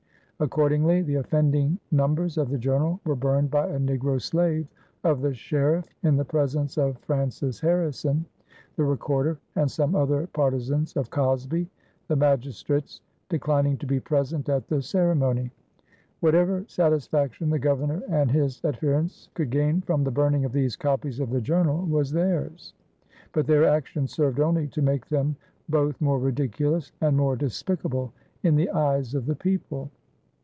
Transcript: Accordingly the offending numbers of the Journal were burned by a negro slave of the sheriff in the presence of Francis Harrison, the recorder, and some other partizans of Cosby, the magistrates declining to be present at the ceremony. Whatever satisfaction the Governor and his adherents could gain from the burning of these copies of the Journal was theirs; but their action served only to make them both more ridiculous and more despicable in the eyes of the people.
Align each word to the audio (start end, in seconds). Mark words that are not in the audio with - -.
Accordingly 0.43 1.03
the 1.03 1.17
offending 1.17 1.77
numbers 1.91 2.35
of 2.35 2.49
the 2.49 2.57
Journal 2.57 2.99
were 3.05 3.15
burned 3.15 3.51
by 3.51 3.67
a 3.67 3.77
negro 3.79 4.19
slave 4.19 4.65
of 5.03 5.21
the 5.21 5.35
sheriff 5.35 5.85
in 6.01 6.15
the 6.17 6.25
presence 6.25 6.79
of 6.79 6.97
Francis 6.97 7.59
Harrison, 7.59 8.25
the 8.75 8.83
recorder, 8.83 9.37
and 9.55 9.69
some 9.69 9.93
other 9.93 10.25
partizans 10.33 10.97
of 10.97 11.11
Cosby, 11.11 11.69
the 12.07 12.15
magistrates 12.15 13.01
declining 13.29 13.77
to 13.77 13.85
be 13.85 13.99
present 13.99 14.49
at 14.49 14.67
the 14.67 14.81
ceremony. 14.81 15.51
Whatever 16.21 16.65
satisfaction 16.67 17.51
the 17.51 17.59
Governor 17.59 18.01
and 18.09 18.31
his 18.31 18.65
adherents 18.65 19.29
could 19.35 19.51
gain 19.51 19.81
from 19.81 20.03
the 20.03 20.09
burning 20.09 20.43
of 20.43 20.53
these 20.53 20.75
copies 20.75 21.19
of 21.19 21.29
the 21.29 21.39
Journal 21.39 21.85
was 21.85 22.11
theirs; 22.11 22.73
but 23.31 23.45
their 23.45 23.65
action 23.65 24.07
served 24.07 24.39
only 24.39 24.67
to 24.69 24.81
make 24.81 25.05
them 25.07 25.35
both 25.69 26.01
more 26.01 26.17
ridiculous 26.17 26.91
and 26.99 27.15
more 27.15 27.35
despicable 27.35 28.11
in 28.41 28.55
the 28.55 28.71
eyes 28.71 29.13
of 29.13 29.27
the 29.27 29.35
people. 29.35 29.91